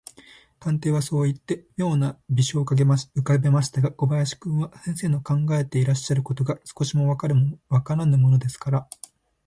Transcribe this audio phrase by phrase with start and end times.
[0.59, 7.35] 探偵はそういって、みょうな微笑をうかべましたが、小林君には、先生の考えていらっしゃることが、少しもわから
[8.07, 8.89] ぬものですから、